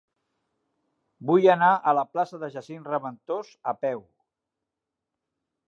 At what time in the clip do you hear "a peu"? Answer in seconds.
3.75-4.01